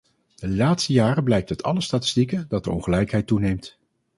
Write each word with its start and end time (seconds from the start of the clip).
De 0.35 0.49
laatste 0.49 0.93
jaren 0.93 1.23
blijkt 1.23 1.49
uit 1.49 1.63
alle 1.63 1.81
statistieken 1.81 2.45
dat 2.47 2.63
de 2.63 2.71
ongelijkheid 2.71 3.27
toeneemt. 3.27 3.79